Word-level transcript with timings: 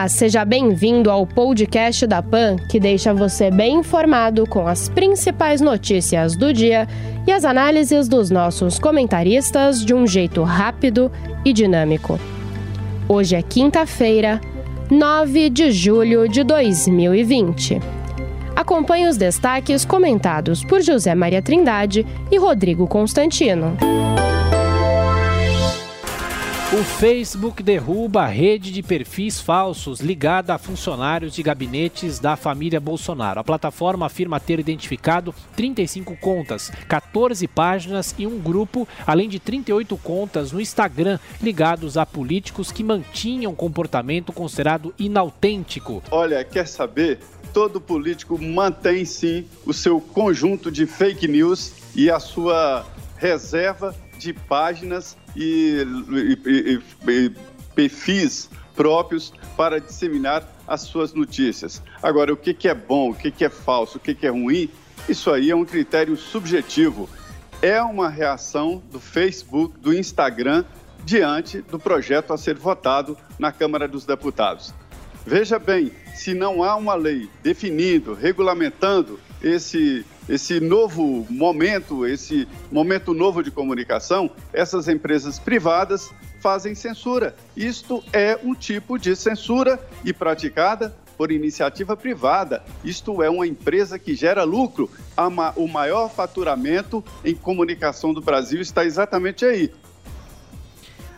Olá, 0.00 0.08
seja 0.08 0.46
bem-vindo 0.46 1.10
ao 1.10 1.26
podcast 1.26 2.06
da 2.06 2.22
Pan, 2.22 2.56
que 2.56 2.80
deixa 2.80 3.12
você 3.12 3.50
bem 3.50 3.80
informado 3.80 4.46
com 4.46 4.66
as 4.66 4.88
principais 4.88 5.60
notícias 5.60 6.34
do 6.34 6.54
dia 6.54 6.88
e 7.26 7.30
as 7.30 7.44
análises 7.44 8.08
dos 8.08 8.30
nossos 8.30 8.78
comentaristas 8.78 9.84
de 9.84 9.92
um 9.92 10.06
jeito 10.06 10.42
rápido 10.42 11.12
e 11.44 11.52
dinâmico. 11.52 12.18
Hoje 13.06 13.36
é 13.36 13.42
quinta-feira, 13.42 14.40
9 14.90 15.50
de 15.50 15.70
julho 15.70 16.26
de 16.26 16.44
2020. 16.44 17.78
Acompanhe 18.56 19.06
os 19.06 19.18
destaques 19.18 19.84
comentados 19.84 20.64
por 20.64 20.80
José 20.80 21.14
Maria 21.14 21.42
Trindade 21.42 22.06
e 22.32 22.38
Rodrigo 22.38 22.86
Constantino. 22.86 23.76
O 26.72 26.84
Facebook 26.84 27.64
derruba 27.64 28.22
a 28.22 28.26
rede 28.28 28.70
de 28.70 28.80
perfis 28.80 29.40
falsos 29.40 29.98
ligada 29.98 30.54
a 30.54 30.58
funcionários 30.58 31.34
de 31.34 31.42
gabinetes 31.42 32.20
da 32.20 32.36
família 32.36 32.78
Bolsonaro. 32.78 33.40
A 33.40 33.44
plataforma 33.44 34.06
afirma 34.06 34.38
ter 34.38 34.60
identificado 34.60 35.34
35 35.56 36.16
contas, 36.18 36.70
14 36.86 37.48
páginas 37.48 38.14
e 38.16 38.24
um 38.24 38.38
grupo, 38.38 38.86
além 39.04 39.28
de 39.28 39.40
38 39.40 39.96
contas 39.96 40.52
no 40.52 40.60
Instagram 40.60 41.18
ligados 41.42 41.96
a 41.96 42.06
políticos 42.06 42.70
que 42.70 42.84
mantinham 42.84 43.52
comportamento 43.52 44.32
considerado 44.32 44.94
inautêntico. 44.96 46.04
Olha, 46.08 46.44
quer 46.44 46.68
saber? 46.68 47.18
Todo 47.52 47.80
político 47.80 48.40
mantém 48.40 49.04
sim 49.04 49.44
o 49.66 49.72
seu 49.72 50.00
conjunto 50.00 50.70
de 50.70 50.86
fake 50.86 51.26
news 51.26 51.72
e 51.96 52.08
a 52.08 52.20
sua 52.20 52.86
reserva 53.16 53.92
de 54.20 54.34
páginas 54.34 55.16
e, 55.34 55.82
e, 56.44 56.48
e, 56.48 57.10
e 57.10 57.34
perfis 57.74 58.50
próprios 58.76 59.32
para 59.56 59.80
disseminar 59.80 60.46
as 60.68 60.82
suas 60.82 61.14
notícias. 61.14 61.82
Agora, 62.02 62.32
o 62.32 62.36
que, 62.36 62.52
que 62.52 62.68
é 62.68 62.74
bom, 62.74 63.10
o 63.10 63.14
que, 63.14 63.30
que 63.30 63.44
é 63.44 63.48
falso, 63.48 63.96
o 63.96 64.00
que, 64.00 64.14
que 64.14 64.26
é 64.26 64.30
ruim, 64.30 64.68
isso 65.08 65.30
aí 65.30 65.50
é 65.50 65.56
um 65.56 65.64
critério 65.64 66.16
subjetivo. 66.16 67.08
É 67.62 67.82
uma 67.82 68.08
reação 68.08 68.82
do 68.90 69.00
Facebook, 69.00 69.78
do 69.78 69.92
Instagram, 69.92 70.64
diante 71.04 71.62
do 71.62 71.78
projeto 71.78 72.32
a 72.32 72.38
ser 72.38 72.56
votado 72.56 73.16
na 73.38 73.50
Câmara 73.50 73.88
dos 73.88 74.04
Deputados. 74.04 74.74
Veja 75.26 75.58
bem, 75.58 75.92
se 76.14 76.34
não 76.34 76.62
há 76.62 76.76
uma 76.76 76.94
lei 76.94 77.28
definindo, 77.42 78.14
regulamentando 78.14 79.18
esse 79.42 80.04
esse 80.30 80.60
novo 80.60 81.26
momento, 81.28 82.06
esse 82.06 82.46
momento 82.70 83.12
novo 83.12 83.42
de 83.42 83.50
comunicação, 83.50 84.30
essas 84.52 84.86
empresas 84.86 85.40
privadas 85.40 86.08
fazem 86.40 86.72
censura. 86.72 87.34
Isto 87.56 88.02
é 88.12 88.38
um 88.42 88.54
tipo 88.54 88.96
de 88.96 89.16
censura 89.16 89.78
e 90.04 90.12
praticada 90.12 90.94
por 91.18 91.32
iniciativa 91.32 91.96
privada. 91.96 92.62
Isto 92.84 93.22
é 93.22 93.28
uma 93.28 93.46
empresa 93.46 93.98
que 93.98 94.14
gera 94.14 94.44
lucro. 94.44 94.88
O 95.56 95.66
maior 95.66 96.08
faturamento 96.08 97.04
em 97.24 97.34
comunicação 97.34 98.14
do 98.14 98.22
Brasil 98.22 98.60
está 98.60 98.84
exatamente 98.84 99.44
aí. 99.44 99.72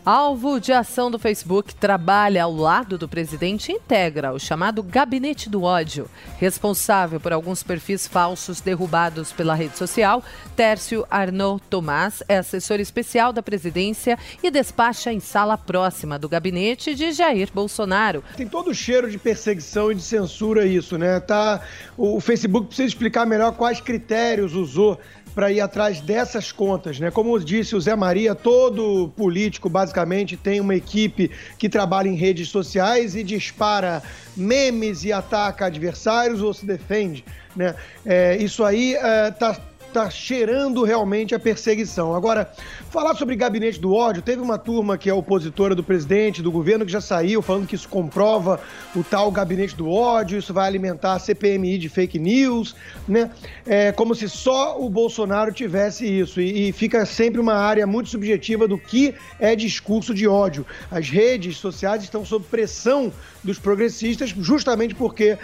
Alvo 0.05 0.59
de 0.59 0.73
ação 0.73 1.13
do 1.13 1.19
Facebook 1.19 1.77
trabalha 1.77 2.43
ao 2.43 2.53
lado 2.53 2.99
do 2.99 3.09
presidente 3.09 3.71
e 3.71 3.77
integra 3.77 4.33
o 4.33 4.39
chamado 4.39 4.83
Gabinete 4.83 5.49
do 5.49 5.63
Ódio. 5.63 6.11
Responsável 6.39 7.21
por 7.21 7.33
alguns 7.33 7.63
perfis 7.63 8.05
falsos 8.05 8.61
derrubados 8.61 9.31
pela 9.31 9.55
rede 9.55 9.79
social, 9.79 10.21
Tércio 10.57 11.07
Arnaud 11.09 11.62
Tomás 11.71 12.21
é 12.29 12.39
assessor 12.39 12.81
especial 12.81 13.33
da 13.33 13.45
presidência 13.45 14.19
e 14.43 14.51
despacha 14.51 15.12
em 15.12 15.21
sala 15.21 15.57
próxima 15.57 16.19
do 16.19 16.29
gabinete 16.29 16.97
de 16.97 17.12
Jair 17.12 17.49
Bolsonaro. 17.55 18.25
Tem 18.37 18.49
todo 18.49 18.73
o 18.73 18.75
cheiro 18.75 19.09
de 19.09 19.19
perseguição 19.19 19.93
e 19.93 19.95
de 19.95 20.03
censura 20.03 20.67
isso, 20.67 20.99
né? 20.99 21.21
Tá, 21.21 21.61
o 21.97 22.21
Facebook 22.21 22.67
precisa 22.67 22.89
explicar 22.89 23.25
melhor 23.25 23.53
quais 23.53 23.81
critérios 23.81 24.57
usou 24.57 24.99
para 25.34 25.50
ir 25.50 25.60
atrás 25.60 26.00
dessas 26.00 26.53
contas, 26.53 26.98
né? 27.00 27.10
Como 27.10 27.38
disse 27.41 27.75
o 27.75 27.81
Zé 27.81 27.97
Maria, 27.97 28.34
todo 28.34 29.12
político 29.16 29.69
basicamente 29.69 30.37
tem 30.37 30.60
uma 30.60 30.75
equipe 30.75 31.31
que 31.59 31.69
trabalha 31.69 32.09
em 32.09 32.15
redes 32.15 32.48
sociais 32.48 33.15
e 33.15 33.22
dispara 33.22 34.03
memes 34.37 35.04
e 35.04 35.12
ataca 35.12 35.66
adversários 35.66 36.43
ou 36.43 36.53
se 36.53 36.66
defende, 36.66 37.25
né? 37.56 37.75
É, 38.04 38.37
isso 38.37 38.65
aí 38.65 38.94
está 39.28 39.53
é, 39.53 39.72
tá 39.93 40.11
cheirando 40.11 40.83
realmente 40.83 41.35
a 41.35 41.39
perseguição. 41.39 42.15
Agora, 42.15 42.51
falar 42.91 43.15
sobre 43.15 43.37
gabinete 43.37 43.79
do 43.79 43.95
ódio, 43.95 44.23
teve 44.23 44.41
uma 44.41 44.59
turma 44.59 44.97
que 44.97 45.11
é 45.11 45.15
opositora 45.15 45.75
do 45.75 45.85
presidente, 45.85 46.43
do 46.43 46.51
governo, 46.51 46.87
que 46.87 46.93
já 46.93 47.01
saiu 47.01 47.43
falando 47.43 47.67
que 47.67 47.75
isso 47.75 47.89
comprova 47.89 48.61
o 48.97 49.05
tal 49.05 49.31
gabinete 49.31 49.77
do 49.77 49.91
ódio, 49.91 50.39
isso 50.39 50.55
vai 50.55 50.67
alimentar 50.67 51.15
a 51.15 51.19
CPMI 51.19 51.79
de 51.79 51.89
fake 51.89 52.19
news, 52.19 52.75
né? 53.07 53.31
É 53.67 53.93
como 53.93 54.15
se 54.15 54.29
só 54.29 54.81
o 54.81 54.89
Bolsonaro 54.89 55.53
tivesse 55.53 56.07
isso. 56.07 56.41
E, 56.41 56.69
e 56.69 56.73
fica 56.73 57.05
sempre 57.05 57.41
uma 57.41 57.55
área 57.55 57.87
muito 57.87 58.09
subjetiva 58.09 58.67
do 58.67 58.79
que 58.79 59.15
é 59.39 59.55
discurso 59.55 60.15
de 60.15 60.27
ódio. 60.27 60.67
As 60.91 61.09
redes 61.09 61.59
sociais 61.59 62.03
estão 62.03 62.25
sob 62.25 62.45
pressão 62.47 63.13
dos 63.43 63.59
progressistas, 63.59 64.31
justamente 64.31 64.95
porque 64.95 65.37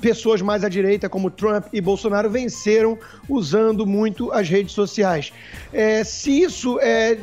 pessoas 0.00 0.42
mais 0.42 0.64
à 0.64 0.68
direita, 0.68 1.08
como 1.08 1.30
Trump 1.30 1.66
e 1.72 1.80
Bolsonaro, 1.80 2.28
venceram 2.28 2.98
usando 3.28 3.86
muito 3.94 4.32
as 4.32 4.48
redes 4.48 4.72
sociais. 4.72 5.32
É, 5.72 6.02
se 6.02 6.42
isso 6.42 6.78
é, 6.80 7.16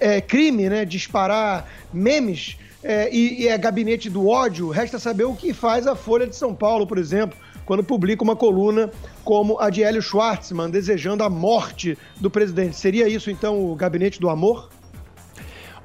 é, 0.00 0.20
crime, 0.20 0.68
né, 0.68 0.84
disparar 0.84 1.68
memes 1.92 2.56
é, 2.82 3.08
e, 3.12 3.42
e 3.42 3.48
é 3.48 3.56
gabinete 3.56 4.10
do 4.10 4.28
ódio, 4.28 4.68
resta 4.68 4.98
saber 4.98 5.24
o 5.24 5.34
que 5.34 5.52
faz 5.52 5.86
a 5.86 5.94
Folha 5.94 6.26
de 6.26 6.36
São 6.36 6.54
Paulo, 6.54 6.86
por 6.86 6.98
exemplo, 6.98 7.38
quando 7.64 7.82
publica 7.82 8.22
uma 8.22 8.36
coluna 8.36 8.90
como 9.24 9.58
a 9.60 9.70
de 9.70 9.82
Hélio 9.82 10.00
Schwartzman, 10.00 10.70
desejando 10.70 11.24
a 11.24 11.30
morte 11.30 11.98
do 12.20 12.30
presidente. 12.30 12.76
Seria 12.76 13.08
isso, 13.08 13.30
então, 13.30 13.70
o 13.70 13.74
gabinete 13.74 14.20
do 14.20 14.28
amor? 14.28 14.68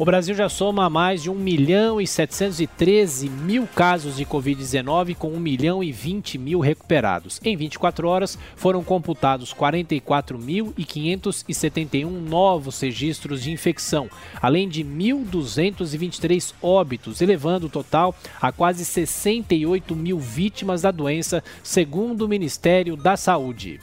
O 0.01 0.03
Brasil 0.03 0.33
já 0.33 0.49
soma 0.49 0.89
mais 0.89 1.21
de 1.21 1.29
1 1.29 1.35
milhão 1.35 2.01
e 2.01 2.07
713 2.07 3.29
mil 3.29 3.67
casos 3.67 4.17
de 4.17 4.25
Covid-19, 4.25 5.15
com 5.15 5.31
1 5.31 5.39
milhão 5.39 5.83
e 5.83 5.91
20 5.91 6.39
mil 6.39 6.59
recuperados. 6.59 7.39
Em 7.43 7.55
24 7.55 8.07
horas, 8.07 8.35
foram 8.55 8.83
computados 8.83 9.53
44.571 9.53 12.09
novos 12.09 12.81
registros 12.81 13.43
de 13.43 13.51
infecção, 13.51 14.09
além 14.41 14.67
de 14.67 14.83
1.223 14.83 16.55
óbitos, 16.63 17.21
elevando 17.21 17.67
o 17.67 17.69
total 17.69 18.15
a 18.41 18.51
quase 18.51 18.83
68 18.83 19.95
mil 19.95 20.17
vítimas 20.17 20.81
da 20.81 20.89
doença, 20.89 21.43
segundo 21.61 22.23
o 22.23 22.27
Ministério 22.27 22.97
da 22.97 23.15
Saúde. 23.15 23.79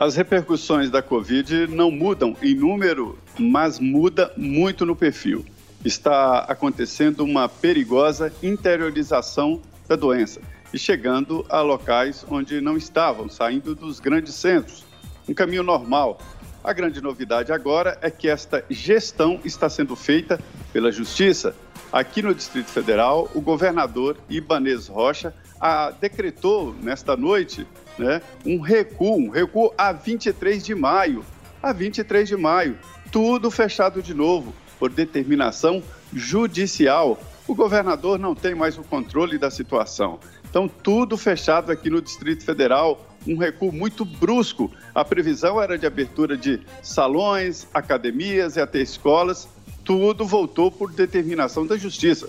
As 0.00 0.16
repercussões 0.16 0.88
da 0.88 1.02
Covid 1.02 1.66
não 1.66 1.90
mudam 1.90 2.34
em 2.40 2.54
número 2.54 3.18
mas 3.40 3.78
muda 3.78 4.32
muito 4.36 4.84
no 4.84 4.94
perfil. 4.94 5.44
Está 5.84 6.40
acontecendo 6.40 7.24
uma 7.24 7.48
perigosa 7.48 8.32
interiorização 8.42 9.62
da 9.88 9.96
doença 9.96 10.40
e 10.72 10.78
chegando 10.78 11.44
a 11.48 11.60
locais 11.60 12.24
onde 12.28 12.60
não 12.60 12.76
estavam, 12.76 13.28
saindo 13.28 13.74
dos 13.74 13.98
grandes 13.98 14.34
centros. 14.34 14.84
Um 15.28 15.34
caminho 15.34 15.62
normal. 15.62 16.20
A 16.62 16.72
grande 16.74 17.00
novidade 17.00 17.52
agora 17.52 17.98
é 18.02 18.10
que 18.10 18.28
esta 18.28 18.62
gestão 18.68 19.40
está 19.44 19.68
sendo 19.68 19.96
feita 19.96 20.38
pela 20.72 20.92
Justiça. 20.92 21.54
Aqui 21.90 22.22
no 22.22 22.34
Distrito 22.34 22.70
Federal, 22.70 23.30
o 23.34 23.40
governador 23.40 24.18
Ibanez 24.28 24.86
Rocha 24.86 25.34
a, 25.58 25.90
decretou 25.90 26.74
nesta 26.82 27.16
noite 27.16 27.66
né, 27.98 28.20
um 28.44 28.60
recuo, 28.60 29.16
um 29.16 29.30
recuo 29.30 29.72
a 29.76 29.92
23 29.92 30.64
de 30.64 30.74
maio. 30.74 31.24
A 31.62 31.72
23 31.72 32.26
de 32.26 32.36
maio, 32.36 32.78
tudo 33.10 33.50
fechado 33.50 34.02
de 34.02 34.14
novo 34.14 34.54
por 34.78 34.90
determinação 34.90 35.82
judicial. 36.12 37.20
O 37.46 37.54
governador 37.54 38.18
não 38.18 38.34
tem 38.34 38.54
mais 38.54 38.78
o 38.78 38.82
controle 38.82 39.36
da 39.38 39.50
situação. 39.50 40.18
Então, 40.48 40.68
tudo 40.68 41.16
fechado 41.16 41.70
aqui 41.70 41.90
no 41.90 42.00
Distrito 42.00 42.44
Federal. 42.44 43.06
um 43.26 43.36
recuo 43.36 43.70
muito 43.70 44.02
brusco. 44.02 44.70
A 44.94 45.04
previsão 45.04 45.60
era 45.60 45.76
de 45.76 45.86
abertura 45.86 46.36
de 46.36 46.58
salões, 46.82 47.66
academias 47.74 48.56
e 48.56 48.60
até 48.60 48.80
escolas. 48.80 49.46
Tudo 49.84 50.24
voltou 50.24 50.70
por 50.70 50.90
determinação 50.90 51.66
da 51.66 51.76
Justiça. 51.76 52.28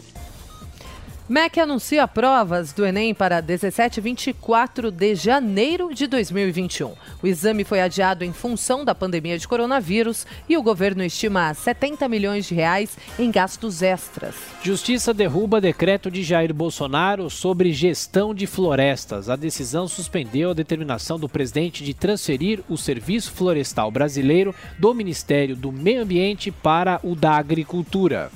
MEC 1.31 1.62
anuncia 1.62 2.06
provas 2.10 2.74
do 2.74 2.86
Enem 2.86 3.13
para 3.13 3.39
17 3.39 4.00
e 4.00 4.04
24 4.04 4.92
de 4.92 5.16
janeiro 5.16 5.94
de 5.94 6.06
2021. 6.06 6.92
O 7.24 7.25
exame 7.25 7.63
foi 7.63 7.80
adiado 7.80 8.25
em 8.25 8.33
função 8.33 8.83
da 8.83 8.94
pandemia 8.94 9.38
de 9.38 9.48
coronavírus 9.48 10.28
e 10.50 10.57
o 10.57 10.62
governo 10.62 11.01
estima 11.01 11.54
70 11.54 12.10
milhões 12.10 12.48
de 12.48 12.56
reais 12.56 12.98
em 13.18 13.31
gastos 13.31 13.81
extras. 13.81 14.36
Justiça 14.62 15.13
derruba 15.13 15.62
decreto 15.62 16.12
de 16.12 16.22
Jair 16.22 16.54
Bolsonaro 16.54 17.30
sobre 17.30 17.72
gestão 17.72 18.36
de 18.36 18.45
florestas. 18.45 19.30
A 19.30 19.38
decisão 19.38 19.88
suspendeu 19.88 20.51
a 20.51 20.54
determinação 20.54 21.18
do 21.18 21.30
presidente 21.30 21.81
de 21.81 21.94
transferir 21.94 22.62
o 22.68 22.75
Serviço 22.75 23.31
Florestal 23.31 23.89
Brasileiro 23.89 24.54
do 24.78 24.94
Ministério 24.94 25.56
do 25.56 25.72
Meio 25.72 26.01
Ambiente 26.01 26.51
para 26.51 27.00
o 27.01 27.16
da 27.16 27.38
Agricultura. 27.38 28.30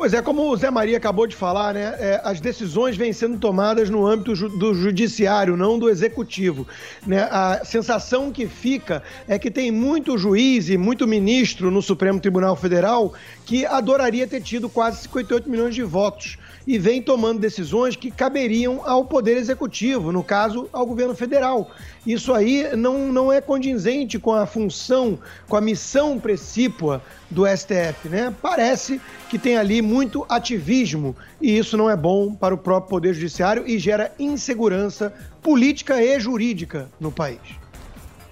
Pois 0.00 0.14
é, 0.14 0.22
como 0.22 0.50
o 0.50 0.56
Zé 0.56 0.70
Maria 0.70 0.96
acabou 0.96 1.26
de 1.26 1.36
falar, 1.36 1.74
né? 1.74 1.94
É, 1.98 2.22
as 2.24 2.40
decisões 2.40 2.96
vêm 2.96 3.12
sendo 3.12 3.36
tomadas 3.36 3.90
no 3.90 4.06
âmbito 4.06 4.34
ju 4.34 4.48
do 4.48 4.72
judiciário, 4.72 5.58
não 5.58 5.78
do 5.78 5.90
executivo. 5.90 6.66
Né? 7.06 7.28
A 7.30 7.60
sensação 7.66 8.32
que 8.32 8.46
fica 8.46 9.02
é 9.28 9.38
que 9.38 9.50
tem 9.50 9.70
muito 9.70 10.16
juiz 10.16 10.70
e 10.70 10.78
muito 10.78 11.06
ministro 11.06 11.70
no 11.70 11.82
Supremo 11.82 12.18
Tribunal 12.18 12.56
Federal 12.56 13.12
que 13.44 13.66
adoraria 13.66 14.26
ter 14.26 14.40
tido 14.40 14.70
quase 14.70 15.02
58 15.02 15.50
milhões 15.50 15.74
de 15.74 15.82
votos 15.82 16.38
e 16.70 16.78
vem 16.78 17.02
tomando 17.02 17.40
decisões 17.40 17.96
que 17.96 18.12
caberiam 18.12 18.80
ao 18.84 19.04
Poder 19.04 19.36
Executivo, 19.36 20.12
no 20.12 20.22
caso, 20.22 20.68
ao 20.72 20.86
governo 20.86 21.16
federal. 21.16 21.68
Isso 22.06 22.32
aí 22.32 22.76
não, 22.76 23.10
não 23.10 23.32
é 23.32 23.40
condizente 23.40 24.20
com 24.20 24.32
a 24.32 24.46
função, 24.46 25.18
com 25.48 25.56
a 25.56 25.60
missão 25.60 26.16
precípua 26.16 27.02
do 27.28 27.44
STF, 27.44 28.08
né? 28.08 28.32
Parece 28.40 29.00
que 29.28 29.36
tem 29.36 29.56
ali 29.56 29.82
muito 29.82 30.24
ativismo 30.28 31.16
e 31.40 31.58
isso 31.58 31.76
não 31.76 31.90
é 31.90 31.96
bom 31.96 32.32
para 32.36 32.54
o 32.54 32.58
próprio 32.58 32.90
Poder 32.90 33.14
Judiciário 33.14 33.64
e 33.66 33.76
gera 33.76 34.14
insegurança 34.16 35.12
política 35.42 36.00
e 36.00 36.20
jurídica 36.20 36.88
no 37.00 37.10
país. 37.10 37.59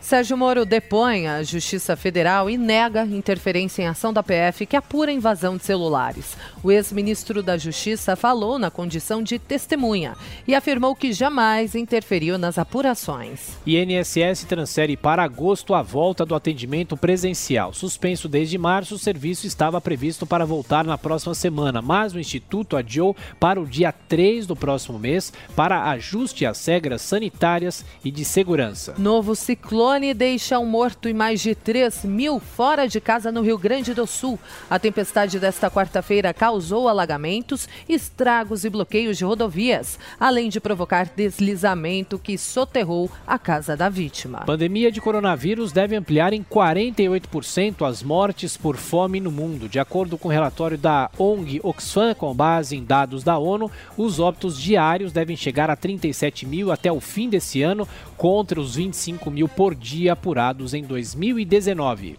Sérgio 0.00 0.38
Moro 0.38 0.64
depõe 0.64 1.26
a 1.26 1.42
Justiça 1.42 1.96
Federal 1.96 2.48
e 2.48 2.56
nega 2.56 3.04
interferência 3.04 3.82
em 3.82 3.88
ação 3.88 4.12
da 4.12 4.22
PF 4.22 4.64
que 4.64 4.76
apura 4.76 5.10
invasão 5.10 5.56
de 5.56 5.64
celulares. 5.64 6.36
O 6.62 6.70
ex-ministro 6.70 7.42
da 7.42 7.58
Justiça 7.58 8.14
falou 8.14 8.58
na 8.58 8.70
condição 8.70 9.22
de 9.22 9.38
testemunha 9.38 10.16
e 10.46 10.54
afirmou 10.54 10.94
que 10.94 11.12
jamais 11.12 11.74
interferiu 11.74 12.38
nas 12.38 12.58
apurações. 12.58 13.58
INSS 13.66 14.44
transfere 14.48 14.96
para 14.96 15.24
agosto 15.24 15.74
a 15.74 15.82
volta 15.82 16.24
do 16.24 16.34
atendimento 16.34 16.96
presencial. 16.96 17.74
Suspenso 17.74 18.28
desde 18.28 18.56
março, 18.56 18.94
o 18.94 18.98
serviço 18.98 19.46
estava 19.46 19.80
previsto 19.80 20.24
para 20.24 20.46
voltar 20.46 20.84
na 20.84 20.96
próxima 20.96 21.34
semana, 21.34 21.82
mas 21.82 22.14
o 22.14 22.20
Instituto 22.20 22.76
adiou 22.76 23.16
para 23.40 23.60
o 23.60 23.66
dia 23.66 23.92
3 23.92 24.46
do 24.46 24.54
próximo 24.54 24.98
mês 24.98 25.32
para 25.56 25.90
ajuste 25.90 26.46
às 26.46 26.64
regras 26.64 27.02
sanitárias 27.02 27.84
e 28.04 28.10
de 28.10 28.24
segurança. 28.24 28.94
Novo 28.96 29.34
ciclone 29.34 29.97
Ciclone 29.98 30.14
deixa 30.14 30.58
um 30.58 30.64
morto 30.64 31.08
e 31.08 31.14
mais 31.14 31.40
de 31.40 31.54
3 31.54 32.04
mil 32.04 32.38
fora 32.38 32.86
de 32.86 33.00
casa 33.00 33.32
no 33.32 33.42
Rio 33.42 33.58
Grande 33.58 33.92
do 33.92 34.06
Sul. 34.06 34.38
A 34.70 34.78
tempestade 34.78 35.40
desta 35.40 35.68
quarta-feira 35.68 36.32
causou 36.32 36.88
alagamentos, 36.88 37.68
estragos 37.88 38.64
e 38.64 38.70
bloqueios 38.70 39.18
de 39.18 39.24
rodovias, 39.24 39.98
além 40.20 40.48
de 40.48 40.60
provocar 40.60 41.10
deslizamento 41.16 42.18
que 42.18 42.38
soterrou 42.38 43.10
a 43.26 43.38
casa 43.38 43.76
da 43.76 43.88
vítima. 43.88 44.44
Pandemia 44.46 44.92
de 44.92 45.00
coronavírus 45.00 45.72
deve 45.72 45.96
ampliar 45.96 46.32
em 46.32 46.44
48% 46.44 47.84
as 47.84 48.02
mortes 48.02 48.56
por 48.56 48.76
fome 48.76 49.18
no 49.18 49.32
mundo. 49.32 49.68
De 49.68 49.80
acordo 49.80 50.16
com 50.16 50.28
o 50.28 50.32
relatório 50.32 50.78
da 50.78 51.10
ONG 51.18 51.60
Oxfam, 51.62 52.14
com 52.14 52.32
base 52.32 52.76
em 52.76 52.84
dados 52.84 53.24
da 53.24 53.36
ONU, 53.36 53.70
os 53.96 54.20
óbitos 54.20 54.60
diários 54.60 55.12
devem 55.12 55.36
chegar 55.36 55.70
a 55.70 55.76
37 55.76 56.46
mil 56.46 56.70
até 56.70 56.92
o 56.92 57.00
fim 57.00 57.28
desse 57.28 57.62
ano, 57.62 57.88
contra 58.16 58.60
os 58.60 58.76
25 58.76 59.30
mil 59.30 59.48
por 59.48 59.74
dia 59.78 60.12
apurados 60.12 60.74
em 60.74 60.82
2019. 60.82 62.18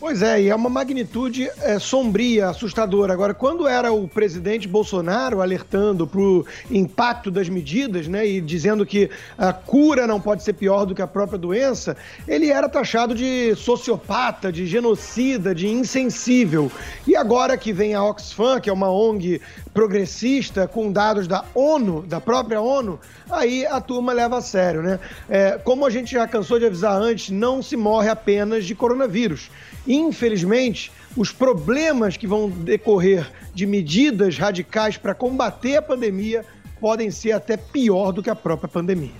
Pois 0.00 0.22
é, 0.22 0.40
e 0.40 0.48
é 0.48 0.54
uma 0.54 0.70
magnitude 0.70 1.50
é, 1.60 1.78
sombria, 1.78 2.48
assustadora. 2.48 3.12
Agora, 3.12 3.34
quando 3.34 3.68
era 3.68 3.92
o 3.92 4.08
presidente 4.08 4.66
Bolsonaro 4.66 5.42
alertando 5.42 6.06
para 6.06 6.20
o 6.22 6.46
impacto 6.70 7.30
das 7.30 7.50
medidas, 7.50 8.08
né, 8.08 8.26
e 8.26 8.40
dizendo 8.40 8.86
que 8.86 9.10
a 9.36 9.52
cura 9.52 10.06
não 10.06 10.18
pode 10.18 10.42
ser 10.42 10.54
pior 10.54 10.86
do 10.86 10.94
que 10.94 11.02
a 11.02 11.06
própria 11.06 11.38
doença, 11.38 11.98
ele 12.26 12.48
era 12.48 12.66
taxado 12.66 13.14
de 13.14 13.54
sociopata, 13.56 14.50
de 14.50 14.64
genocida, 14.64 15.54
de 15.54 15.68
insensível. 15.68 16.72
E 17.06 17.14
agora 17.14 17.58
que 17.58 17.70
vem 17.70 17.94
a 17.94 18.02
Oxfam, 18.02 18.58
que 18.58 18.70
é 18.70 18.72
uma 18.72 18.90
ONG 18.90 19.38
progressista, 19.72 20.66
com 20.66 20.90
dados 20.90 21.28
da 21.28 21.44
ONU, 21.54 22.02
da 22.02 22.20
própria 22.20 22.60
ONU, 22.60 22.98
aí 23.30 23.64
a 23.66 23.80
turma 23.80 24.12
leva 24.12 24.38
a 24.38 24.42
sério, 24.42 24.82
né? 24.82 24.98
É, 25.28 25.52
como 25.58 25.86
a 25.86 25.90
gente 25.90 26.12
já 26.12 26.26
cansou 26.26 26.58
de 26.58 26.66
avisar 26.66 27.00
antes, 27.00 27.30
não 27.30 27.62
se 27.62 27.76
morre 27.76 28.08
apenas 28.08 28.64
de 28.64 28.74
coronavírus 28.74 29.48
Infelizmente, 29.86 30.92
os 31.16 31.32
problemas 31.32 32.16
que 32.16 32.26
vão 32.26 32.50
decorrer 32.50 33.30
de 33.54 33.66
medidas 33.66 34.36
radicais 34.36 34.96
para 34.96 35.14
combater 35.14 35.76
a 35.76 35.82
pandemia 35.82 36.44
podem 36.80 37.10
ser 37.10 37.32
até 37.32 37.56
pior 37.56 38.12
do 38.12 38.22
que 38.22 38.30
a 38.30 38.34
própria 38.34 38.68
pandemia. 38.68 39.14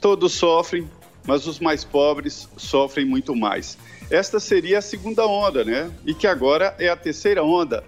Todos 0.00 0.32
sofrem, 0.32 0.88
mas 1.26 1.46
os 1.46 1.58
mais 1.58 1.84
pobres 1.84 2.48
sofrem 2.56 3.04
muito 3.04 3.34
mais. 3.34 3.76
Esta 4.10 4.38
seria 4.38 4.78
a 4.78 4.82
segunda 4.82 5.26
onda, 5.26 5.64
né? 5.64 5.90
E 6.04 6.14
que 6.14 6.26
agora 6.26 6.74
é 6.78 6.88
a 6.88 6.96
terceira 6.96 7.42
onda. 7.42 7.82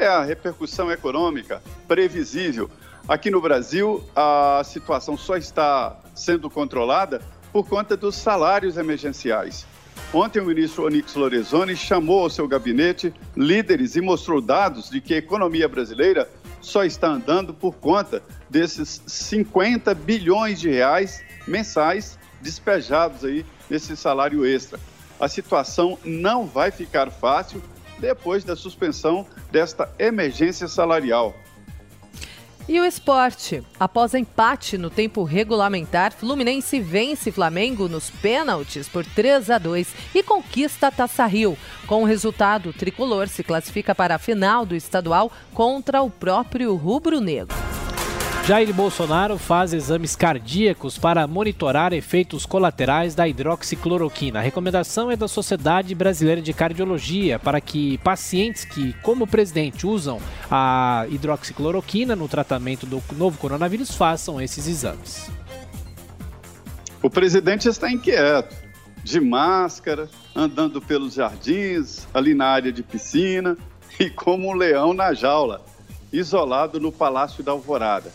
É 0.00 0.06
a 0.06 0.22
repercussão 0.22 0.90
econômica 0.90 1.62
previsível. 1.86 2.70
Aqui 3.06 3.30
no 3.30 3.38
Brasil, 3.38 4.02
a 4.16 4.62
situação 4.64 5.14
só 5.14 5.36
está 5.36 5.94
sendo 6.14 6.48
controlada 6.48 7.20
por 7.52 7.68
conta 7.68 7.98
dos 7.98 8.16
salários 8.16 8.78
emergenciais. 8.78 9.66
Ontem, 10.10 10.40
o 10.40 10.46
ministro 10.46 10.86
Onix 10.86 11.14
Lorenzoni 11.14 11.76
chamou 11.76 12.22
ao 12.22 12.30
seu 12.30 12.48
gabinete 12.48 13.12
líderes 13.36 13.94
e 13.94 14.00
mostrou 14.00 14.40
dados 14.40 14.88
de 14.88 15.02
que 15.02 15.12
a 15.12 15.18
economia 15.18 15.68
brasileira 15.68 16.26
só 16.62 16.82
está 16.82 17.08
andando 17.08 17.52
por 17.52 17.74
conta 17.74 18.22
desses 18.48 19.02
50 19.06 19.94
bilhões 19.94 20.58
de 20.58 20.70
reais 20.70 21.22
mensais 21.46 22.18
despejados 22.40 23.22
aí 23.22 23.44
nesse 23.68 23.94
salário 23.98 24.46
extra. 24.46 24.80
A 25.20 25.28
situação 25.28 25.98
não 26.02 26.46
vai 26.46 26.70
ficar 26.70 27.10
fácil 27.10 27.62
depois 28.00 28.42
da 28.42 28.56
suspensão 28.56 29.26
desta 29.52 29.92
emergência 29.98 30.66
salarial. 30.66 31.34
E 32.68 32.78
o 32.78 32.84
esporte. 32.84 33.64
Após 33.80 34.14
empate 34.14 34.78
no 34.78 34.90
tempo 34.90 35.24
regulamentar, 35.24 36.12
Fluminense 36.12 36.78
vence 36.78 37.32
Flamengo 37.32 37.88
nos 37.88 38.10
pênaltis 38.10 38.88
por 38.88 39.04
3 39.04 39.50
a 39.50 39.58
2 39.58 39.88
e 40.14 40.22
conquista 40.22 40.86
a 40.86 40.90
Taça 40.92 41.26
Rio. 41.26 41.58
Com 41.88 42.02
o 42.02 42.06
resultado, 42.06 42.68
o 42.68 42.72
tricolor 42.72 43.26
se 43.26 43.42
classifica 43.42 43.92
para 43.92 44.14
a 44.14 44.18
final 44.18 44.64
do 44.64 44.76
estadual 44.76 45.32
contra 45.52 46.00
o 46.00 46.08
próprio 46.08 46.76
Rubro 46.76 47.20
Negro. 47.20 47.69
Jair 48.46 48.72
Bolsonaro 48.74 49.38
faz 49.38 49.72
exames 49.72 50.16
cardíacos 50.16 50.98
para 50.98 51.26
monitorar 51.26 51.92
efeitos 51.92 52.44
colaterais 52.44 53.14
da 53.14 53.28
hidroxicloroquina. 53.28 54.40
A 54.40 54.42
recomendação 54.42 55.10
é 55.10 55.16
da 55.16 55.28
Sociedade 55.28 55.94
Brasileira 55.94 56.40
de 56.40 56.52
Cardiologia 56.52 57.38
para 57.38 57.60
que 57.60 57.98
pacientes 57.98 58.64
que, 58.64 58.92
como 59.02 59.26
presidente, 59.26 59.86
usam 59.86 60.18
a 60.50 61.06
hidroxicloroquina 61.10 62.16
no 62.16 62.26
tratamento 62.26 62.86
do 62.86 63.00
novo 63.12 63.38
coronavírus 63.38 63.94
façam 63.94 64.40
esses 64.40 64.66
exames. 64.66 65.30
O 67.02 67.08
presidente 67.08 67.68
está 67.68 67.90
inquieto, 67.90 68.56
de 69.04 69.20
máscara, 69.20 70.08
andando 70.34 70.80
pelos 70.80 71.14
jardins, 71.14 72.08
ali 72.12 72.34
na 72.34 72.46
área 72.46 72.72
de 72.72 72.82
piscina 72.82 73.56
e 74.00 74.10
como 74.10 74.48
um 74.48 74.54
leão 74.54 74.92
na 74.92 75.14
jaula, 75.14 75.64
isolado 76.12 76.80
no 76.80 76.90
Palácio 76.90 77.44
da 77.44 77.52
Alvorada. 77.52 78.10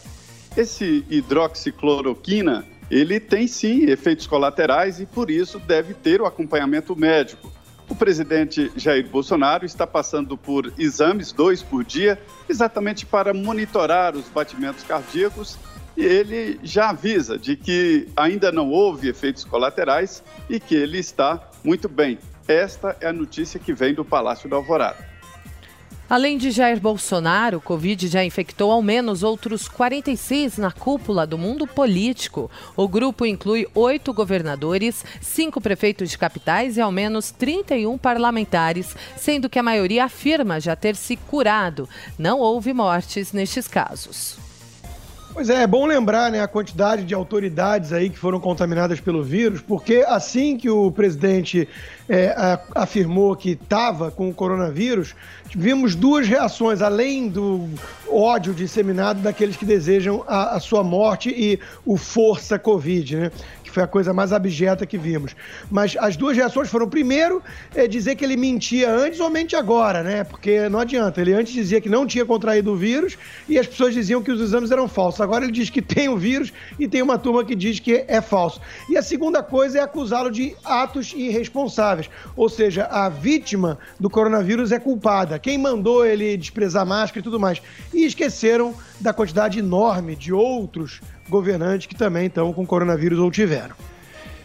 Esse 0.58 1.06
hidroxicloroquina, 1.10 2.66
ele 2.90 3.20
tem 3.20 3.46
sim 3.48 3.90
efeitos 3.90 4.26
colaterais 4.26 5.00
e 5.02 5.06
por 5.06 5.30
isso 5.30 5.60
deve 5.60 5.94
ter 5.94 6.22
o 6.22 6.26
acompanhamento 6.26 6.96
médico. 6.96 7.52
O 7.90 7.96
presidente 7.96 8.72
Jair 8.76 9.08
Bolsonaro 9.08 9.66
está 9.66 9.86
passando 9.86 10.38
por 10.38 10.74
exames, 10.78 11.32
dois 11.32 11.62
por 11.62 11.84
dia, 11.84 12.20
exatamente 12.50 13.06
para 13.06 13.34
monitorar 13.34 14.16
os 14.16 14.28
batimentos 14.30 14.84
cardíacos 14.84 15.58
e 15.98 16.04
ele 16.04 16.60
já 16.64 16.90
avisa 16.90 17.38
de 17.38 17.56
que 17.56 18.08
ainda 18.16 18.52
não 18.52 18.70
houve 18.70 19.10
efeitos 19.10 19.44
colaterais 19.44 20.24
e 20.50 20.60
que 20.60 20.76
ele 20.76 20.98
está 20.98 21.50
muito 21.64 21.88
bem. 21.88 22.18
Esta 22.48 22.96
é 23.02 23.08
a 23.08 23.14
notícia 23.14 23.60
que 23.60 23.74
vem 23.74 23.94
do 23.94 24.06
Palácio 24.06 24.50
da 24.50 24.56
Alvorada. 24.56 25.15
Além 26.08 26.38
de 26.38 26.52
Jair 26.52 26.80
Bolsonaro, 26.80 27.58
o 27.58 27.62
Covid 27.62 28.08
já 28.08 28.24
infectou 28.24 28.72
ao 28.72 28.80
menos 28.84 29.24
outros 29.24 29.68
46 29.68 30.60
na 30.60 30.72
cúpula 30.72 31.26
do 31.26 31.36
mundo 31.36 31.66
político. 31.66 32.50
O 32.76 32.88
grupo 32.88 33.26
inclui 33.26 33.68
oito 33.74 34.14
governadores, 34.14 35.04
cinco 35.20 35.60
prefeitos 35.60 36.12
de 36.12 36.18
capitais 36.18 36.78
e 36.78 36.82
ao 36.82 36.92
menos 36.92 37.32
31 37.32 37.98
parlamentares, 37.98 38.96
sendo 39.18 39.50
que 39.50 39.58
a 39.58 39.64
maioria 39.64 40.06
afirma 40.06 40.60
já 40.60 40.76
ter 40.76 40.96
se 40.96 41.18
curado. 41.18 41.90
Não 42.20 42.40
houve 42.40 42.72
mortes 42.72 43.34
nestes 43.34 43.68
casos. 43.68 44.45
Pois 45.36 45.50
é, 45.50 45.64
é 45.64 45.68
bom 45.68 45.86
lembrar 45.86 46.32
né, 46.32 46.40
a 46.40 46.48
quantidade 46.48 47.04
de 47.04 47.14
autoridades 47.14 47.92
aí 47.92 48.10
que 48.10 48.18
foram 48.18 48.40
contaminadas 48.40 49.02
pelo 49.02 49.22
vírus, 49.22 49.60
porque 49.60 50.02
assim 50.08 50.56
que 50.56 50.70
o 50.70 50.90
presidente 50.90 51.68
é, 52.08 52.30
a, 52.30 52.58
afirmou 52.74 53.36
que 53.36 53.50
estava 53.50 54.10
com 54.10 54.30
o 54.30 54.34
coronavírus, 54.34 55.14
vimos 55.54 55.94
duas 55.94 56.26
reações, 56.26 56.82
além 56.82 57.28
do 57.28 57.68
ódio 58.10 58.54
disseminado 58.54 59.20
daqueles 59.20 59.58
que 59.58 59.66
desejam 59.66 60.24
a, 60.26 60.56
a 60.56 60.60
sua 60.62 60.86
morte 60.86 61.30
e 61.30 61.60
o 61.86 61.98
força 61.98 62.58
Covid, 62.58 63.18
né? 63.18 63.32
Foi 63.76 63.84
a 63.84 63.88
coisa 63.88 64.14
mais 64.14 64.32
abjeta 64.32 64.86
que 64.86 64.98
vimos. 64.98 65.36
Mas 65.70 65.98
as 66.00 66.16
duas 66.16 66.38
reações 66.38 66.70
foram, 66.70 66.88
primeiro, 66.88 67.44
é 67.76 67.86
dizer 67.86 68.16
que 68.16 68.24
ele 68.24 68.38
mentia 68.38 68.90
antes 68.90 69.20
ou 69.20 69.30
mente 69.30 69.54
agora, 69.54 70.02
né? 70.02 70.24
Porque 70.24 70.70
não 70.70 70.80
adianta. 70.80 71.20
Ele 71.20 71.34
antes 71.34 71.52
dizia 71.52 71.82
que 71.82 71.90
não 71.90 72.08
tinha 72.08 72.26
contraído 72.26 72.72
o 72.72 72.78
vírus 72.78 73.18
e 73.50 73.60
as 73.60 73.68
pessoas 73.68 73.94
diziam 73.94 74.24
que 74.24 74.32
os 74.32 74.40
exames 74.40 74.72
eram 74.72 74.88
falsos. 74.88 75.20
Agora 75.20 75.44
ele 75.44 75.52
diz 75.52 75.70
que 75.70 75.82
tem 75.82 76.08
o 76.08 76.16
vírus 76.16 76.54
e 76.80 76.88
tem 76.88 77.02
uma 77.02 77.20
turma 77.20 77.44
que 77.44 77.54
diz 77.54 77.78
que 77.82 78.06
é 78.08 78.22
falso. 78.22 78.62
E 78.90 78.98
a 78.98 79.02
segunda 79.02 79.44
coisa 79.44 79.80
é 79.80 79.82
acusá-lo 79.82 80.32
de 80.32 80.56
atos 80.64 81.12
irresponsáveis. 81.14 82.10
Ou 82.38 82.48
seja, 82.48 82.86
a 82.86 83.10
vítima 83.10 83.78
do 84.00 84.10
coronavírus 84.10 84.72
é 84.72 84.80
culpada. 84.80 85.38
Quem 85.38 85.58
mandou 85.58 86.06
ele 86.06 86.38
desprezar 86.38 86.86
máscara 86.86 87.20
e 87.20 87.24
tudo 87.24 87.42
mais. 87.42 87.62
E 87.94 88.06
esqueceram 88.06 88.74
da 89.02 89.12
quantidade 89.12 89.60
enorme 89.60 90.16
de 90.16 90.32
outros 90.32 91.02
governantes 91.30 91.88
que 91.88 91.96
também 91.96 92.28
estão 92.28 92.54
com 92.54 92.66
coronavírus 92.66 93.20
ou 93.20 93.32
tiveram. 93.32 93.76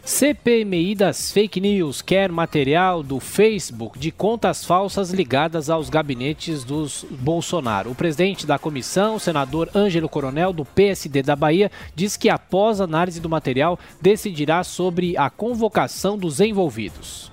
CPMI 0.02 0.94
das 0.94 1.30
fake 1.30 1.60
news 1.60 2.00
quer 2.00 2.32
material 2.32 3.02
do 3.02 3.20
Facebook 3.20 3.98
de 3.98 4.10
contas 4.10 4.64
falsas 4.64 5.10
ligadas 5.10 5.68
aos 5.68 5.90
gabinetes 5.90 6.64
dos 6.64 7.04
Bolsonaro. 7.10 7.90
O 7.90 7.94
presidente 7.94 8.46
da 8.46 8.58
comissão, 8.58 9.18
senador 9.18 9.70
Ângelo 9.74 10.08
Coronel, 10.08 10.52
do 10.52 10.64
PSD 10.64 11.22
da 11.22 11.36
Bahia, 11.36 11.70
diz 11.94 12.16
que 12.16 12.30
após 12.30 12.80
análise 12.80 13.20
do 13.20 13.28
material 13.28 13.78
decidirá 14.00 14.64
sobre 14.64 15.16
a 15.16 15.28
convocação 15.28 16.16
dos 16.16 16.40
envolvidos. 16.40 17.29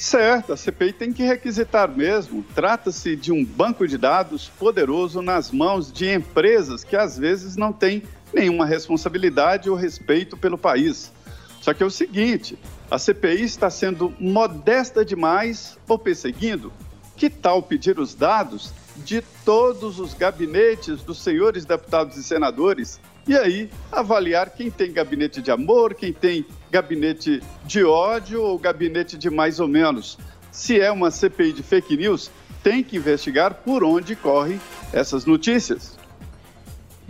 Certo, 0.00 0.54
a 0.54 0.56
CPI 0.56 0.94
tem 0.94 1.12
que 1.12 1.22
requisitar 1.22 1.86
mesmo. 1.86 2.42
Trata-se 2.54 3.14
de 3.14 3.30
um 3.30 3.44
banco 3.44 3.86
de 3.86 3.98
dados 3.98 4.48
poderoso 4.58 5.20
nas 5.20 5.50
mãos 5.50 5.92
de 5.92 6.10
empresas 6.10 6.82
que 6.82 6.96
às 6.96 7.18
vezes 7.18 7.54
não 7.54 7.70
têm 7.70 8.02
nenhuma 8.32 8.64
responsabilidade 8.64 9.68
ou 9.68 9.76
respeito 9.76 10.38
pelo 10.38 10.56
país. 10.56 11.12
Só 11.60 11.74
que 11.74 11.82
é 11.82 11.86
o 11.86 11.90
seguinte: 11.90 12.58
a 12.90 12.98
CPI 12.98 13.42
está 13.42 13.68
sendo 13.68 14.14
modesta 14.18 15.04
demais 15.04 15.76
ou 15.86 15.98
perseguindo? 15.98 16.72
Que 17.14 17.28
tal 17.28 17.62
pedir 17.62 17.98
os 17.98 18.14
dados 18.14 18.72
de 18.96 19.20
todos 19.44 20.00
os 20.00 20.14
gabinetes 20.14 21.02
dos 21.02 21.22
senhores 21.22 21.66
deputados 21.66 22.16
e 22.16 22.24
senadores 22.24 22.98
e 23.26 23.36
aí 23.36 23.70
avaliar 23.92 24.50
quem 24.50 24.70
tem 24.70 24.92
gabinete 24.92 25.40
de 25.40 25.50
amor, 25.50 25.94
quem 25.94 26.12
tem 26.12 26.44
gabinete 26.70 27.42
de 27.64 27.84
ódio 27.84 28.42
ou 28.42 28.58
gabinete 28.58 29.16
de 29.16 29.30
mais 29.30 29.60
ou 29.60 29.68
menos. 29.68 30.18
Se 30.50 30.80
é 30.80 30.90
uma 30.90 31.10
CPI 31.10 31.52
de 31.52 31.62
fake 31.62 31.96
news, 31.96 32.30
tem 32.62 32.82
que 32.82 32.96
investigar 32.96 33.54
por 33.54 33.84
onde 33.84 34.16
correm 34.16 34.60
essas 34.92 35.24
notícias. 35.24 35.98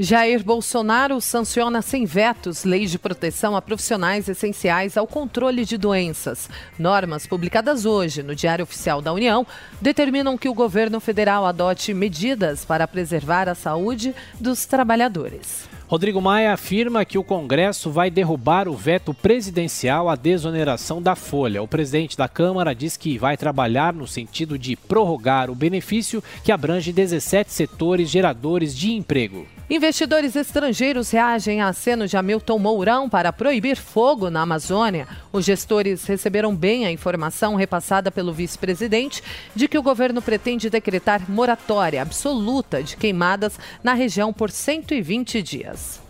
Jair 0.02 0.42
Bolsonaro 0.42 1.20
sanciona 1.20 1.82
sem 1.82 2.06
vetos 2.06 2.64
leis 2.64 2.90
de 2.90 2.98
proteção 2.98 3.54
a 3.54 3.60
profissionais 3.60 4.30
essenciais 4.30 4.96
ao 4.96 5.06
controle 5.06 5.62
de 5.62 5.76
doenças. 5.76 6.48
Normas 6.78 7.26
publicadas 7.26 7.84
hoje 7.84 8.22
no 8.22 8.34
Diário 8.34 8.62
Oficial 8.62 9.02
da 9.02 9.12
União 9.12 9.46
determinam 9.78 10.38
que 10.38 10.48
o 10.48 10.54
governo 10.54 11.00
federal 11.00 11.44
adote 11.44 11.92
medidas 11.92 12.64
para 12.64 12.88
preservar 12.88 13.46
a 13.46 13.54
saúde 13.54 14.14
dos 14.40 14.64
trabalhadores. 14.64 15.68
Rodrigo 15.90 16.20
Maia 16.20 16.52
afirma 16.52 17.04
que 17.04 17.18
o 17.18 17.24
Congresso 17.24 17.90
vai 17.90 18.12
derrubar 18.12 18.68
o 18.68 18.76
veto 18.76 19.12
presidencial 19.12 20.08
à 20.08 20.14
desoneração 20.14 21.02
da 21.02 21.16
folha. 21.16 21.64
O 21.64 21.66
presidente 21.66 22.16
da 22.16 22.28
Câmara 22.28 22.72
diz 22.76 22.96
que 22.96 23.18
vai 23.18 23.36
trabalhar 23.36 23.92
no 23.92 24.06
sentido 24.06 24.56
de 24.56 24.76
prorrogar 24.76 25.50
o 25.50 25.54
benefício 25.56 26.22
que 26.44 26.52
abrange 26.52 26.92
17 26.92 27.52
setores 27.52 28.08
geradores 28.08 28.72
de 28.72 28.92
emprego. 28.92 29.48
Investidores 29.70 30.34
estrangeiros 30.34 31.12
reagem 31.12 31.60
a 31.60 31.68
aceno 31.68 32.08
de 32.08 32.16
Hamilton 32.16 32.58
Mourão 32.58 33.08
para 33.08 33.32
proibir 33.32 33.76
fogo 33.76 34.28
na 34.28 34.42
Amazônia. 34.42 35.06
Os 35.32 35.44
gestores 35.44 36.04
receberam 36.06 36.52
bem 36.56 36.86
a 36.86 36.90
informação 36.90 37.54
repassada 37.54 38.10
pelo 38.10 38.32
vice-presidente 38.32 39.22
de 39.54 39.68
que 39.68 39.78
o 39.78 39.82
governo 39.82 40.20
pretende 40.20 40.68
decretar 40.68 41.22
moratória 41.30 42.02
absoluta 42.02 42.82
de 42.82 42.96
queimadas 42.96 43.60
na 43.80 43.94
região 43.94 44.32
por 44.32 44.50
120 44.50 45.40
dias. 45.40 45.79
News. 45.80 46.09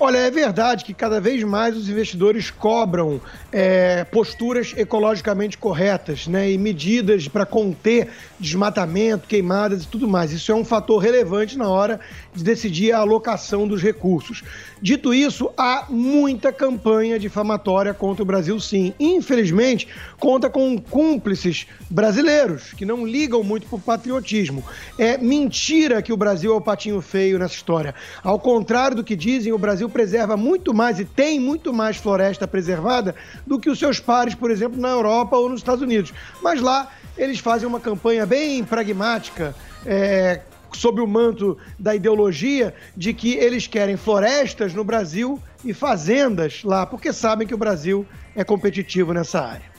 Olha, 0.00 0.18
é 0.18 0.30
verdade 0.30 0.84
que 0.84 0.94
cada 0.94 1.20
vez 1.20 1.42
mais 1.42 1.76
os 1.76 1.88
investidores 1.88 2.52
cobram 2.52 3.20
é, 3.50 4.04
posturas 4.04 4.72
ecologicamente 4.76 5.58
corretas 5.58 6.28
né, 6.28 6.52
e 6.52 6.56
medidas 6.56 7.26
para 7.26 7.44
conter 7.44 8.08
desmatamento, 8.38 9.26
queimadas 9.26 9.82
e 9.82 9.88
tudo 9.88 10.06
mais. 10.06 10.30
Isso 10.30 10.52
é 10.52 10.54
um 10.54 10.64
fator 10.64 11.02
relevante 11.02 11.58
na 11.58 11.68
hora 11.68 11.98
de 12.32 12.44
decidir 12.44 12.92
a 12.92 12.98
alocação 12.98 13.66
dos 13.66 13.82
recursos. 13.82 14.44
Dito 14.80 15.12
isso, 15.12 15.50
há 15.56 15.86
muita 15.88 16.52
campanha 16.52 17.18
difamatória 17.18 17.92
contra 17.92 18.22
o 18.22 18.26
Brasil, 18.26 18.60
sim. 18.60 18.94
Infelizmente, 19.00 19.88
conta 20.20 20.48
com 20.48 20.78
cúmplices 20.80 21.66
brasileiros 21.90 22.72
que 22.72 22.84
não 22.84 23.04
ligam 23.04 23.42
muito 23.42 23.66
para 23.66 23.76
o 23.76 23.80
patriotismo. 23.80 24.64
É 24.96 25.18
mentira 25.18 26.00
que 26.00 26.12
o 26.12 26.16
Brasil 26.16 26.52
é 26.52 26.56
o 26.56 26.60
patinho 26.60 27.00
feio 27.00 27.36
nessa 27.36 27.54
história. 27.54 27.92
Ao 28.22 28.38
contrário 28.38 28.98
do 28.98 29.02
que 29.02 29.16
dizem, 29.16 29.52
o 29.52 29.58
Brasil 29.58 29.87
preserva 29.88 30.36
muito 30.36 30.74
mais 30.74 30.98
e 30.98 31.04
tem 31.04 31.38
muito 31.40 31.72
mais 31.72 31.96
floresta 31.96 32.46
preservada 32.46 33.14
do 33.46 33.58
que 33.58 33.70
os 33.70 33.78
seus 33.78 34.00
pares, 34.00 34.34
por 34.34 34.50
exemplo, 34.50 34.80
na 34.80 34.88
Europa 34.88 35.36
ou 35.36 35.48
nos 35.48 35.60
Estados 35.60 35.82
Unidos. 35.82 36.12
Mas 36.42 36.60
lá 36.60 36.90
eles 37.16 37.38
fazem 37.38 37.66
uma 37.66 37.80
campanha 37.80 38.24
bem 38.24 38.64
pragmática. 38.64 39.54
É, 39.86 40.40
sob 40.72 41.00
o 41.00 41.06
manto 41.06 41.56
da 41.78 41.94
ideologia 41.94 42.74
de 42.96 43.14
que 43.14 43.34
eles 43.34 43.66
querem 43.66 43.96
florestas 43.96 44.74
no 44.74 44.84
Brasil 44.84 45.42
e 45.64 45.72
fazendas 45.72 46.62
lá, 46.62 46.84
porque 46.84 47.12
sabem 47.12 47.46
que 47.46 47.54
o 47.54 47.58
Brasil 47.58 48.06
é 48.36 48.44
competitivo 48.44 49.12
nessa 49.12 49.40
área. 49.40 49.77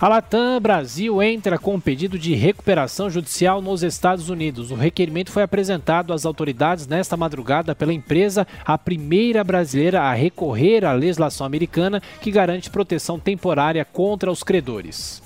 A 0.00 0.08
Latam 0.08 0.58
Brasil 0.58 1.22
entra 1.22 1.58
com 1.58 1.74
um 1.74 1.80
pedido 1.80 2.18
de 2.18 2.34
recuperação 2.34 3.10
judicial 3.10 3.60
nos 3.60 3.82
Estados 3.82 4.30
Unidos. 4.30 4.70
O 4.70 4.74
requerimento 4.74 5.30
foi 5.30 5.42
apresentado 5.42 6.14
às 6.14 6.24
autoridades 6.24 6.86
nesta 6.86 7.18
madrugada 7.18 7.74
pela 7.74 7.92
empresa, 7.92 8.46
a 8.64 8.78
primeira 8.78 9.44
brasileira 9.44 10.00
a 10.00 10.14
recorrer 10.14 10.86
à 10.86 10.94
legislação 10.94 11.44
americana 11.44 12.00
que 12.18 12.30
garante 12.30 12.70
proteção 12.70 13.20
temporária 13.20 13.84
contra 13.84 14.32
os 14.32 14.42
credores. 14.42 15.22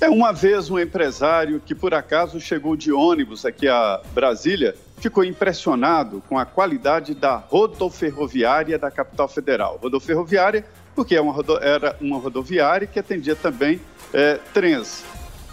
É 0.00 0.08
uma 0.08 0.32
vez 0.32 0.70
um 0.70 0.78
empresário 0.78 1.60
que 1.66 1.74
por 1.74 1.94
acaso 1.94 2.40
chegou 2.40 2.76
de 2.76 2.92
ônibus 2.92 3.44
aqui 3.44 3.66
a 3.66 4.00
Brasília 4.14 4.76
ficou 4.98 5.24
impressionado 5.24 6.22
com 6.28 6.38
a 6.38 6.46
qualidade 6.46 7.12
da 7.12 7.36
rodoferroviária 7.36 8.78
da 8.78 8.90
capital 8.90 9.26
federal. 9.26 9.80
Rodoferroviária 9.82 10.64
porque 10.94 11.16
é 11.16 11.20
era 11.60 11.96
uma 12.00 12.18
rodoviária 12.18 12.86
que 12.86 12.98
atendia 12.98 13.34
também 13.34 13.80
é, 14.12 14.38
trens. 14.52 15.04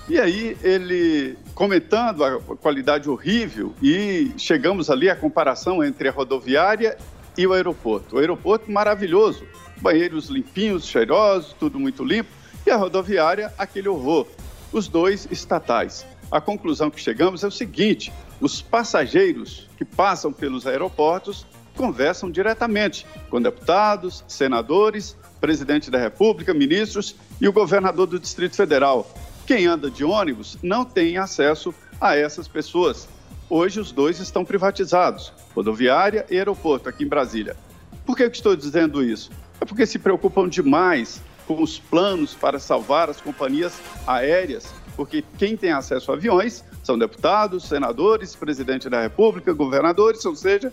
E 0.10 0.19
aí 0.19 0.57
ele 0.63 1.38
comentando 1.53 2.24
a 2.24 2.39
qualidade 2.39 3.10
horrível 3.10 3.74
e 3.81 4.31
chegamos 4.38 4.89
ali 4.89 5.10
à 5.10 5.15
comparação 5.15 5.83
entre 5.83 6.10
a 6.10 6.12
rodoviária 6.12 6.98
e 7.38 7.48
o 7.48 7.53
aeroporto. 7.53 8.15
O 8.15 8.19
aeroporto 8.19 8.71
maravilhoso, 8.71 9.45
banheiros 9.77 10.27
limpinhos, 10.27 10.86
cheirosos, 10.86 11.53
tudo 11.53 11.79
muito 11.79 12.03
limpo, 12.03 12.29
e 12.65 12.71
a 12.71 12.77
rodoviária 12.77 13.53
aquele 13.57 13.88
horror 13.89 14.27
os 14.71 14.88
dois 14.88 15.27
estatais. 15.31 16.05
A 16.31 16.39
conclusão 16.39 16.89
que 16.89 17.00
chegamos 17.00 17.43
é 17.43 17.48
o 17.48 17.51
seguinte: 17.51 18.12
os 18.39 18.62
passageiros 18.62 19.67
que 19.77 19.86
passam 19.86 20.31
pelos 20.31 20.65
aeroportos 20.65 21.45
conversam 21.75 22.29
diretamente 22.29 23.05
com 23.29 23.41
deputados, 23.41 24.24
senadores, 24.27 25.17
presidente 25.41 25.89
da 25.89 25.98
República, 25.98 26.53
ministros 26.53 27.15
e 27.41 27.48
o 27.48 27.51
governador 27.51 28.05
do 28.05 28.19
Distrito 28.19 28.55
Federal. 28.55 29.12
Quem 29.48 29.65
anda 29.65 29.89
de 29.89 30.05
ônibus 30.05 30.57
não 30.62 30.86
tem 30.86 31.17
acesso 31.17 31.74
a 32.00 32.15
essas 32.15 32.48
pessoas. 32.48 33.10
Hoje 33.50 33.79
os 33.79 33.91
dois 33.91 34.19
estão 34.19 34.45
privatizados, 34.45 35.33
rodoviária 35.53 36.25
e 36.29 36.38
aeroporto 36.38 36.88
aqui 36.88 37.03
em 37.03 37.07
Brasília. 37.07 37.57
Por 38.05 38.15
que 38.15 38.24
eu 38.24 38.27
estou 38.29 38.55
dizendo 38.55 39.03
isso? 39.03 39.31
É 39.60 39.65
porque 39.65 39.86
se 39.86 40.00
preocupam 40.00 40.48
demais 40.48 41.21
com 41.45 41.62
os 41.62 41.79
planos 41.79 42.33
para 42.33 42.60
salvar 42.60 43.10
as 43.10 43.19
companhias 43.19 43.74
aéreas, 44.07 44.74
porque 44.95 45.24
quem 45.38 45.57
tem 45.57 45.71
acesso 45.71 46.12
a 46.12 46.15
aviões 46.15 46.63
são 46.83 46.98
deputados, 46.98 47.67
senadores, 47.67 48.36
presidente 48.36 48.89
da 48.89 49.01
República, 49.01 49.51
governadores, 49.51 50.24
ou 50.24 50.36
seja, 50.36 50.71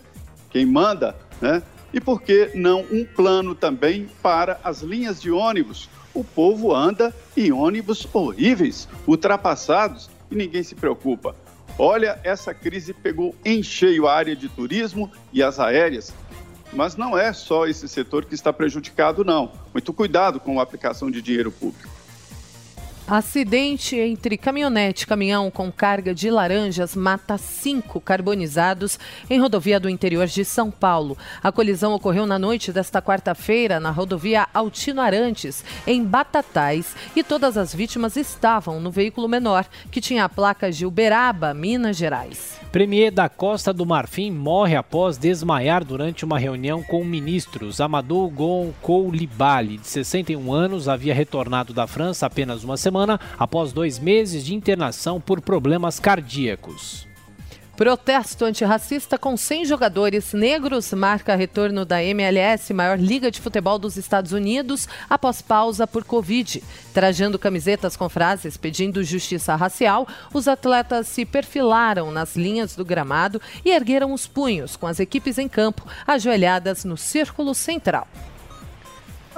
quem 0.49 0.65
manda, 0.65 1.15
né? 1.41 1.61
E 1.93 1.99
por 1.99 2.21
que 2.21 2.51
não 2.53 2.85
um 2.91 3.03
plano 3.03 3.55
também 3.55 4.07
para 4.21 4.59
as 4.63 4.81
linhas 4.81 5.21
de 5.21 5.31
ônibus? 5.31 5.89
O 6.13 6.23
povo 6.23 6.73
anda 6.73 7.13
em 7.35 7.51
ônibus 7.51 8.07
horríveis, 8.13 8.87
ultrapassados, 9.07 10.09
e 10.29 10.35
ninguém 10.35 10.61
se 10.61 10.75
preocupa. 10.75 11.35
Olha, 11.77 12.19
essa 12.23 12.53
crise 12.53 12.93
pegou 12.93 13.33
em 13.43 13.63
cheio 13.63 14.07
a 14.07 14.13
área 14.13 14.35
de 14.35 14.49
turismo 14.49 15.11
e 15.31 15.41
as 15.41 15.59
aéreas. 15.59 16.13
Mas 16.71 16.95
não 16.95 17.17
é 17.17 17.33
só 17.33 17.65
esse 17.65 17.87
setor 17.87 18.25
que 18.25 18.35
está 18.35 18.53
prejudicado, 18.53 19.23
não. 19.23 19.51
Muito 19.73 19.91
cuidado 19.91 20.39
com 20.39 20.59
a 20.59 20.63
aplicação 20.63 21.09
de 21.09 21.21
dinheiro 21.21 21.51
público. 21.51 21.98
Acidente 23.09 23.95
entre 23.95 24.37
caminhonete 24.37 25.03
e 25.03 25.07
caminhão 25.07 25.49
com 25.49 25.71
carga 25.71 26.13
de 26.13 26.29
laranjas 26.29 26.95
mata 26.95 27.39
cinco 27.39 27.99
carbonizados 27.99 28.99
em 29.27 29.39
rodovia 29.39 29.79
do 29.79 29.89
interior 29.89 30.27
de 30.27 30.45
São 30.45 30.69
Paulo. 30.69 31.17
A 31.41 31.51
colisão 31.51 31.95
ocorreu 31.95 32.27
na 32.27 32.37
noite 32.37 32.71
desta 32.71 33.01
quarta-feira 33.01 33.79
na 33.79 33.89
rodovia 33.89 34.47
Altino 34.53 35.01
Arantes, 35.01 35.65
em 35.87 36.03
Batatais, 36.03 36.95
e 37.15 37.23
todas 37.23 37.57
as 37.57 37.73
vítimas 37.73 38.15
estavam 38.15 38.79
no 38.79 38.91
veículo 38.91 39.27
menor, 39.27 39.65
que 39.89 39.99
tinha 39.99 40.25
a 40.25 40.29
placa 40.29 40.71
de 40.71 40.85
Uberaba, 40.85 41.51
Minas 41.51 41.97
Gerais. 41.97 42.59
Premier 42.71 43.11
da 43.11 43.27
Costa 43.27 43.73
do 43.73 43.87
Marfim 43.87 44.29
morre 44.29 44.75
após 44.75 45.17
desmaiar 45.17 45.83
durante 45.83 46.23
uma 46.23 46.37
reunião 46.37 46.83
com 46.83 47.03
ministros. 47.03 47.81
Amadou 47.81 48.29
Gon 48.29 48.71
Coulibaly, 48.83 49.79
de 49.79 49.87
61 49.87 50.53
anos, 50.53 50.87
havia 50.87 51.15
retornado 51.15 51.73
da 51.73 51.87
França 51.87 52.27
apenas 52.27 52.63
uma 52.63 52.77
semana 52.77 52.98
após 53.37 53.71
dois 53.71 53.99
meses 53.99 54.43
de 54.43 54.55
internação 54.55 55.21
por 55.21 55.39
problemas 55.41 55.99
cardíacos. 55.99 57.09
Protesto 57.79 58.43
antirracista 58.43 59.17
com 59.17 59.37
100 59.37 59.63
jogadores 59.63 60.33
negros 60.33 60.91
marca 60.91 61.33
retorno 61.33 61.85
da 61.85 62.03
MLS, 62.03 62.73
maior 62.73 62.99
liga 62.99 63.31
de 63.31 63.39
futebol 63.39 63.79
dos 63.79 63.95
Estados 63.95 64.33
Unidos, 64.33 64.85
após 65.09 65.41
pausa 65.41 65.87
por 65.87 66.03
Covid. 66.03 66.61
Trajando 66.93 67.39
camisetas 67.39 67.95
com 67.95 68.09
frases 68.09 68.57
pedindo 68.57 69.01
justiça 69.01 69.55
racial, 69.55 70.05
os 70.33 70.45
atletas 70.45 71.07
se 71.07 71.23
perfilaram 71.23 72.11
nas 72.11 72.35
linhas 72.35 72.75
do 72.75 72.83
gramado 72.83 73.41
e 73.63 73.71
ergueram 73.71 74.11
os 74.11 74.27
punhos 74.27 74.75
com 74.75 74.85
as 74.85 74.99
equipes 74.99 75.37
em 75.37 75.47
campo, 75.47 75.87
ajoelhadas 76.05 76.83
no 76.83 76.97
círculo 76.97 77.55
central. 77.55 78.09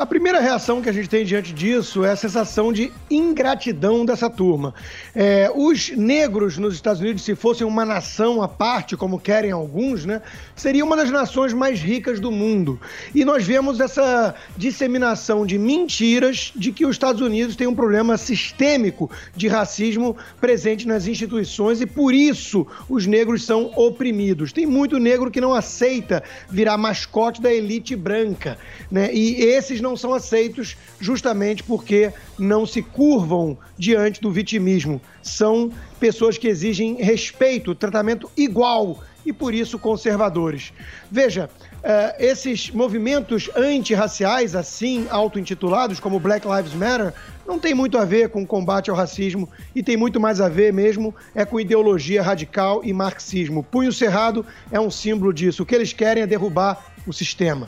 A 0.01 0.05
primeira 0.07 0.39
reação 0.39 0.81
que 0.81 0.89
a 0.89 0.91
gente 0.91 1.07
tem 1.07 1.23
diante 1.23 1.53
disso 1.53 2.03
é 2.03 2.09
a 2.09 2.15
sensação 2.15 2.73
de 2.73 2.91
ingratidão 3.07 4.03
dessa 4.03 4.31
turma. 4.31 4.73
É, 5.13 5.51
os 5.53 5.91
negros 5.91 6.57
nos 6.57 6.73
Estados 6.73 6.99
Unidos, 6.99 7.23
se 7.23 7.35
fossem 7.35 7.67
uma 7.67 7.85
nação 7.85 8.41
à 8.41 8.47
parte, 8.47 8.97
como 8.97 9.19
querem 9.19 9.51
alguns, 9.51 10.03
né, 10.03 10.23
seria 10.55 10.83
uma 10.83 10.95
das 10.95 11.11
nações 11.11 11.53
mais 11.53 11.79
ricas 11.79 12.19
do 12.19 12.31
mundo. 12.31 12.81
E 13.13 13.23
nós 13.23 13.45
vemos 13.45 13.79
essa 13.79 14.33
disseminação 14.57 15.45
de 15.45 15.59
mentiras 15.59 16.51
de 16.55 16.71
que 16.71 16.83
os 16.83 16.95
Estados 16.95 17.21
Unidos 17.21 17.55
têm 17.55 17.67
um 17.67 17.75
problema 17.75 18.17
sistêmico 18.17 19.07
de 19.35 19.47
racismo 19.47 20.17
presente 20.39 20.87
nas 20.87 21.05
instituições 21.05 21.79
e 21.79 21.85
por 21.85 22.11
isso 22.11 22.65
os 22.89 23.05
negros 23.05 23.45
são 23.45 23.71
oprimidos. 23.75 24.51
Tem 24.51 24.65
muito 24.65 24.97
negro 24.97 25.29
que 25.29 25.39
não 25.39 25.53
aceita 25.53 26.23
virar 26.49 26.75
mascote 26.75 27.39
da 27.39 27.53
elite 27.53 27.95
branca, 27.95 28.57
né? 28.89 29.13
E 29.13 29.43
esses 29.43 29.79
não 29.79 29.90
não 29.91 29.97
são 29.97 30.13
aceitos 30.13 30.77
justamente 31.01 31.63
porque 31.63 32.13
não 32.39 32.65
se 32.65 32.81
curvam 32.81 33.57
diante 33.77 34.21
do 34.21 34.31
vitimismo. 34.31 35.01
São 35.21 35.69
pessoas 35.99 36.37
que 36.37 36.47
exigem 36.47 36.95
respeito, 36.95 37.75
tratamento 37.75 38.31
igual 38.37 39.03
e 39.25 39.33
por 39.33 39.53
isso 39.53 39.77
conservadores. 39.77 40.71
Veja, 41.11 41.49
uh, 41.83 42.15
esses 42.17 42.71
movimentos 42.71 43.49
antirraciais, 43.53 44.55
assim 44.55 45.07
auto-intitulados, 45.09 45.99
como 45.99 46.21
Black 46.21 46.47
Lives 46.47 46.73
Matter, 46.73 47.13
não 47.45 47.59
tem 47.59 47.75
muito 47.75 47.97
a 47.97 48.05
ver 48.05 48.29
com 48.29 48.47
combate 48.47 48.89
ao 48.89 48.95
racismo 48.95 49.49
e 49.75 49.83
tem 49.83 49.97
muito 49.97 50.21
mais 50.21 50.39
a 50.39 50.47
ver 50.47 50.71
mesmo 50.71 51.13
é 51.35 51.43
com 51.43 51.59
ideologia 51.59 52.23
radical 52.23 52.81
e 52.81 52.93
marxismo. 52.93 53.61
Punho 53.61 53.91
Cerrado 53.91 54.45
é 54.71 54.79
um 54.79 54.89
símbolo 54.89 55.33
disso. 55.33 55.63
O 55.63 55.65
que 55.65 55.75
eles 55.75 55.91
querem 55.91 56.23
é 56.23 56.27
derrubar 56.27 56.81
o 57.05 57.11
sistema. 57.11 57.67